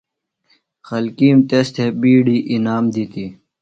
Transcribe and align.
خلکِیم 0.87 1.37
تس 1.49 1.67
تھےۡ 1.75 1.93
بِیڈیۡ 1.99 2.41
انعام 2.53 2.85
دِتیۡ۔ 2.93 3.31